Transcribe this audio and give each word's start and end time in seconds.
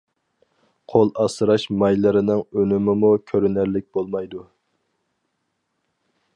قول 0.93 1.11
ئاسراش 1.23 1.65
مايلىرىنىڭ 1.81 2.41
ئۈنۈمىمۇ 2.61 3.13
كۆرۈنەرلىك 3.33 3.87
بولمايدۇ. 3.99 4.45